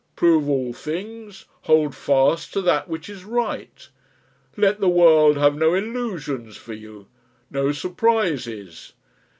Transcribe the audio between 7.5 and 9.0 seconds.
no surprises.